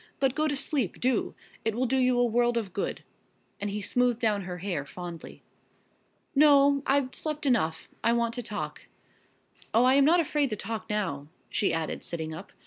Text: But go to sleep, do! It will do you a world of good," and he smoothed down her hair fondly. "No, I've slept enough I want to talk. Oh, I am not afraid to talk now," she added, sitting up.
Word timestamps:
But 0.19 0.33
go 0.33 0.47
to 0.47 0.55
sleep, 0.55 0.99
do! 0.99 1.35
It 1.63 1.75
will 1.75 1.85
do 1.85 1.97
you 1.97 2.17
a 2.19 2.25
world 2.25 2.57
of 2.57 2.73
good," 2.73 3.03
and 3.59 3.69
he 3.69 3.83
smoothed 3.83 4.19
down 4.19 4.45
her 4.45 4.57
hair 4.57 4.83
fondly. 4.83 5.43
"No, 6.33 6.81
I've 6.87 7.13
slept 7.13 7.45
enough 7.45 7.87
I 8.03 8.11
want 8.11 8.33
to 8.33 8.41
talk. 8.41 8.87
Oh, 9.75 9.83
I 9.83 9.93
am 9.93 10.03
not 10.05 10.19
afraid 10.19 10.49
to 10.49 10.55
talk 10.55 10.89
now," 10.89 11.27
she 11.51 11.71
added, 11.71 12.03
sitting 12.03 12.33
up. 12.33 12.51